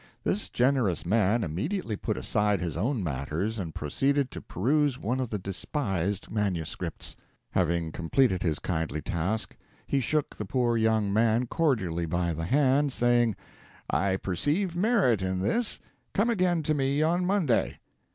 [0.23, 5.29] This generous man immediately put aside his own matters and proceeded to peruse one of
[5.29, 7.15] the despised manuscripts.
[7.51, 12.91] Having completed his kindly task, he shook the poor young man cordially by the hand,
[12.91, 13.35] saying,
[13.91, 15.79] "I perceive merit in this;
[16.15, 17.79] come again to me on Monday."